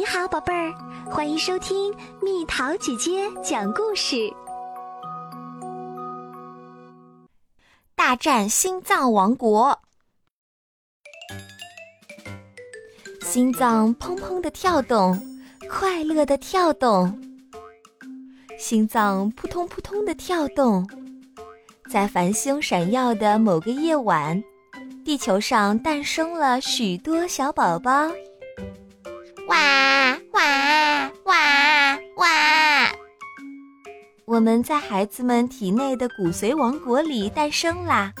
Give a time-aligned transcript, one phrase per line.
[0.00, 0.72] 你好，宝贝儿，
[1.10, 4.32] 欢迎收听蜜桃姐姐讲故事。
[7.94, 9.78] 大战心脏王国，
[13.20, 15.20] 心脏砰砰的跳动，
[15.68, 17.20] 快乐的跳动。
[18.58, 20.88] 心脏扑通扑通的跳动，
[21.90, 24.42] 在繁星闪耀的某个夜晚，
[25.04, 28.10] 地球上诞生了许多小宝宝。
[29.50, 29.56] 哇
[30.30, 32.92] 哇哇哇！
[34.24, 38.12] 我们在孩子们体内的骨髓王国里诞生啦。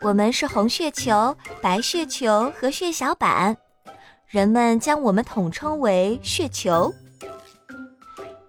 [0.00, 3.56] 我们是红血球、白血球和血小板，
[4.28, 6.94] 人们将我们统称为血球。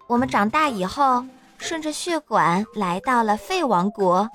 [0.08, 1.25] 我们长大以后，
[1.58, 4.30] 顺着血管来到了肺王国，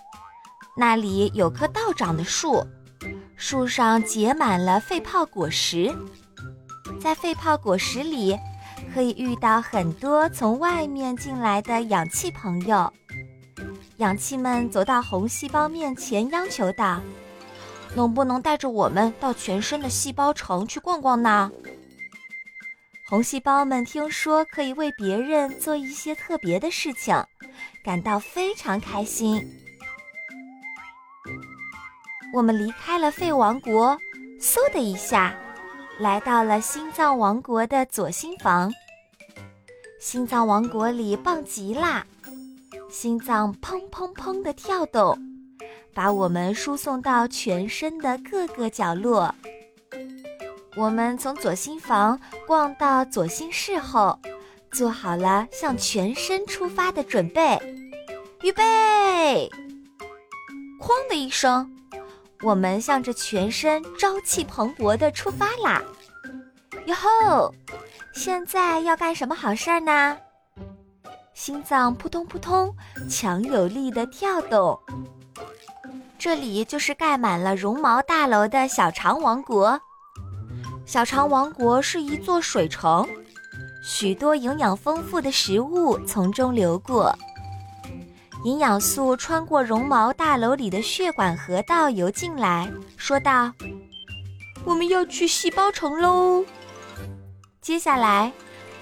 [0.77, 2.67] 那里有棵倒长的树，
[3.37, 5.95] 树上结满了肺泡果实。
[7.05, 8.35] 在肺泡果实里，
[8.95, 12.91] 可以遇到很多从外面进来的氧气朋友。
[13.99, 17.03] 氧气们走到红细胞面前，央求道
[17.95, 21.53] ：“能不能带着我们到全身的细胞城去逛逛呢？”
[23.07, 27.23] 红细胞们听说可以为别人做一些特别的事情，
[27.85, 29.47] 感到非常开心。
[32.33, 33.95] 我们离开了肺王国，
[34.41, 35.39] 嗖的一下。
[35.99, 38.73] 来到了心脏王国的左心房。
[40.01, 42.05] 心脏王国里棒极啦，
[42.91, 45.17] 心脏砰砰砰的跳动，
[45.95, 49.35] 把我们输送到全身的各个角落。
[50.77, 54.19] 我们从左心房逛到左心室后，
[54.73, 57.59] 做好了向全身出发的准备。
[58.43, 59.49] 预备！
[60.81, 61.74] 哐的一声。
[62.45, 65.83] 我们向着全身朝气蓬勃地出发啦！
[66.85, 67.55] 哟吼！
[68.13, 70.19] 现在要干什么好事儿呢？
[71.33, 72.71] 心脏扑通扑通，
[73.09, 74.79] 强有力的跳动。
[76.19, 79.81] 这里就是盖满了绒毛大楼的小肠王国。
[80.85, 83.09] 小肠王国是一座水城，
[83.83, 87.17] 许多营养丰富的食物从中流过。
[88.45, 93.51] 营养素穿过绒毛大楼里的血管河道游进来，说道
[94.65, 96.45] ：“我们要去细胞城喽！”
[97.63, 98.31] 接下来，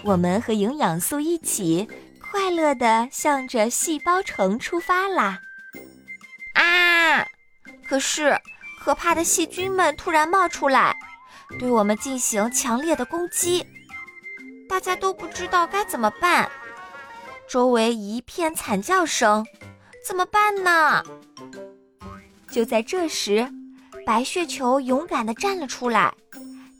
[0.02, 1.88] 我们和营养素一起
[2.20, 5.38] 快乐地向着细胞城出发啦！
[6.54, 7.24] 啊！
[7.86, 8.36] 可是，
[8.80, 10.96] 可怕的细菌们突然冒出来，
[11.60, 13.64] 对我们进行强烈的攻击，
[14.68, 16.50] 大家都不知道该怎么办。
[17.52, 19.44] 周围一片惨叫声，
[20.08, 21.02] 怎么办呢？
[22.50, 23.46] 就在这时，
[24.06, 26.14] 白血球勇敢地站了出来，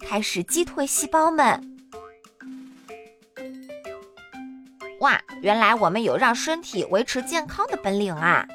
[0.01, 1.77] 开始击退细胞们。
[5.01, 8.49] 哇，原来我们有让身体维持健康的本领啊！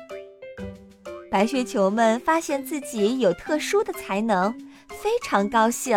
[1.29, 4.51] 白血球们发现自己有特殊的才能，
[4.87, 5.95] 非常高兴。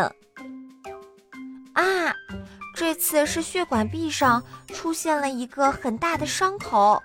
[1.72, 2.14] 啊！
[2.80, 7.02] 这次是血管壁上出现了一个很大的伤口，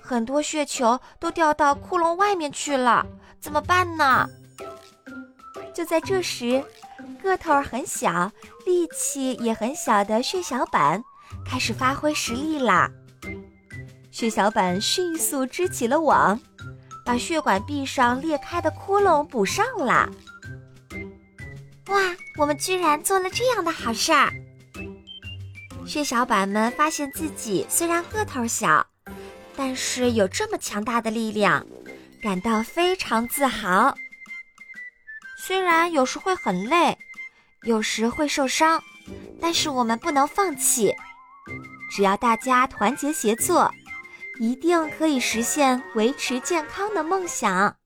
[0.00, 3.04] 很多血球都掉到窟窿外面去了，
[3.40, 4.24] 怎么办呢？
[5.74, 6.64] 就在这时，
[7.20, 8.30] 个头很小、
[8.64, 11.02] 力气也很小的血小板
[11.44, 12.88] 开始发挥实力啦！
[14.12, 16.38] 血小板迅速织起了网，
[17.04, 20.08] 把血管壁上裂开的窟窿补上了。
[21.88, 21.98] 哇，
[22.38, 24.32] 我们居然做了这样的好事儿！
[25.86, 28.86] 血小板们发现自己虽然个头小，
[29.56, 31.66] 但是有这么强大的力量，
[32.22, 33.94] 感到非常自豪。
[35.36, 36.96] 虽然有时会很累，
[37.64, 38.82] 有时会受伤，
[39.40, 40.94] 但是我们不能放弃。
[41.90, 43.70] 只要大家团结协作，
[44.40, 47.76] 一定可以实现维持健康的梦想。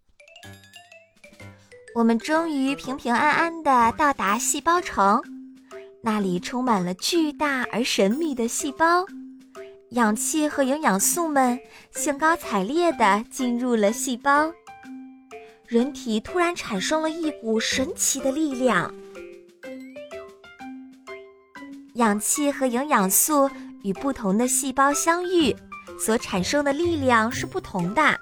[1.95, 5.21] 我们终于平平安安地到达细胞城。
[6.07, 9.05] 那里充满了巨大而神秘的细胞，
[9.89, 11.59] 氧气和营养素们
[11.91, 14.53] 兴高采烈地进入了细胞。
[15.67, 18.95] 人体突然产生了一股神奇的力量。
[21.95, 23.51] 氧气和营养素
[23.83, 25.57] 与不同的细胞相遇，
[25.99, 28.17] 所产生的力量是不同的。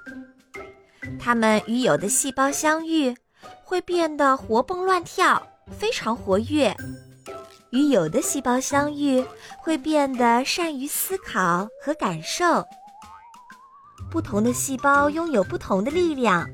[1.19, 3.15] 它们与有的细胞相遇，
[3.63, 5.39] 会变得活蹦乱跳，
[5.77, 6.75] 非常活跃。
[7.75, 9.21] 与有的细胞相遇，
[9.57, 12.65] 会变得善于思考和感受。
[14.09, 16.49] 不同的细胞拥有不同的力量，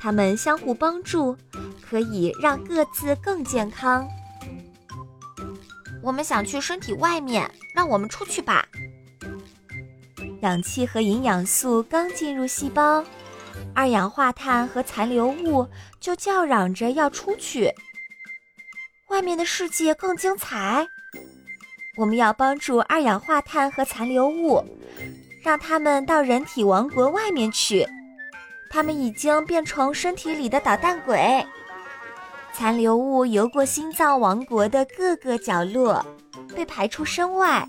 [0.00, 1.36] 它们相互帮助，
[1.80, 4.08] 可以让各自更健康。
[6.02, 8.66] 我们想去身体外面，让我们出去吧。
[10.42, 13.04] 氧气和营养素刚进入细胞，
[13.72, 15.68] 二氧化碳和残留物
[16.00, 17.72] 就叫嚷着要出去。
[19.10, 20.86] 外面的世界更精彩，
[21.96, 24.64] 我们要帮助二氧化碳和残留物，
[25.42, 27.86] 让他们到人体王国外面去。
[28.70, 31.44] 他们已经变成身体里的捣蛋鬼。
[32.52, 36.06] 残留物游过心脏王国的各个角落，
[36.54, 37.68] 被排出身外。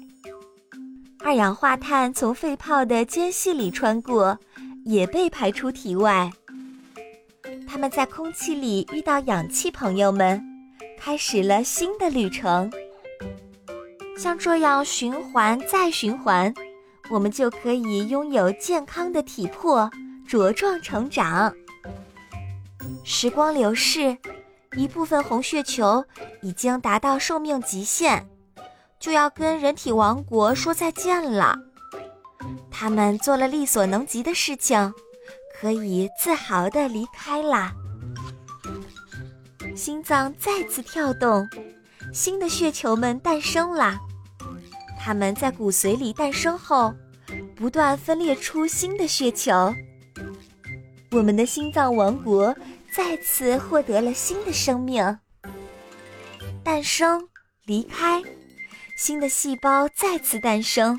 [1.23, 4.37] 二氧化碳从肺泡的间隙里穿过，
[4.85, 6.31] 也被排出体外。
[7.67, 10.43] 他们在空气里遇到氧气朋友们，
[11.03, 12.71] 开始了新的旅程。
[14.17, 16.53] 像这样循环再循环，
[17.09, 19.89] 我们就可以拥有健康的体魄。
[20.29, 21.53] 茁壮成长。
[23.03, 24.17] 时光流逝，
[24.77, 26.05] 一部分红血球
[26.41, 28.25] 已经达到寿命极限，
[28.97, 31.59] 就要跟人体王国说再见了。
[32.69, 34.93] 他们做了力所能及的事情，
[35.59, 37.73] 可以自豪地离开啦。
[39.81, 41.49] 心脏再次跳动，
[42.13, 43.99] 新的血球们诞生啦。
[44.99, 46.93] 它们在骨髓里诞生后，
[47.55, 49.73] 不断分裂出新的血球。
[51.09, 52.55] 我们的心脏王国
[52.93, 55.17] 再次获得了新的生命，
[56.63, 57.27] 诞生、
[57.65, 58.21] 离开，
[58.95, 60.95] 新的细胞再次诞生，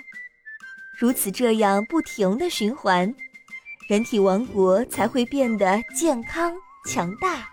[0.99, 3.14] 如此这样不停的循环，
[3.88, 6.52] 人体王国才会变得健康
[6.85, 7.51] 强大。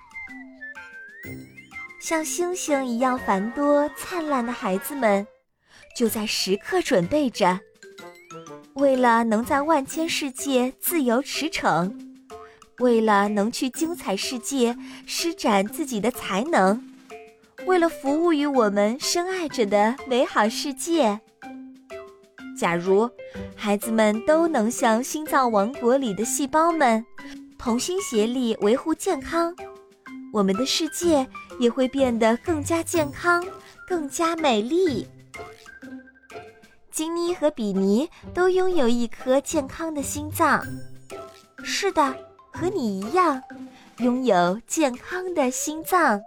[1.99, 5.27] 像星星一样繁多灿烂的孩子们，
[5.95, 7.59] 就在时刻准备着，
[8.73, 11.91] 为了能在万千世界自由驰骋。
[12.79, 14.73] 为了能去精彩世界
[15.05, 16.81] 施展自己的才能，
[17.65, 21.19] 为了服务于我们深爱着的美好世界。
[22.57, 23.09] 假如
[23.57, 27.05] 孩子们都能像心脏王国里的细胞们，
[27.57, 29.53] 同心协力维护健康，
[30.31, 31.27] 我们的世界
[31.59, 33.45] 也会变得更加健康、
[33.87, 35.07] 更加美丽。
[36.89, 40.63] 金妮和比尼都拥有一颗健康的心脏。
[41.63, 42.15] 是的。
[42.51, 43.41] 和你一样，
[43.99, 46.19] 拥有健康的心脏。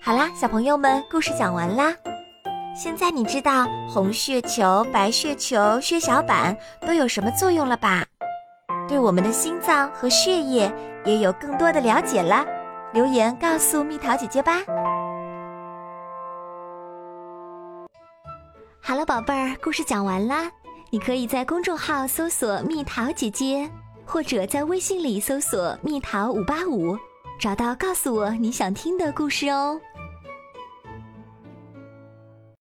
[0.00, 1.92] 好啦，小朋友们，故事讲完啦。
[2.76, 8.04] 现在你知道红血球、白血球、血小板都有什么作用了吧？
[8.88, 10.72] 对我们的心脏和血液
[11.04, 12.44] 也有更多的了解了。
[12.92, 14.62] 留言告诉蜜桃姐姐吧。
[18.80, 20.50] 好了，宝贝儿，故事讲完啦。
[20.90, 23.68] 你可以在公众号搜索“蜜桃姐姐”，
[24.06, 26.96] 或者在微信里搜索“蜜桃五八五”，
[27.40, 29.78] 找到告诉我你想听的故事哦。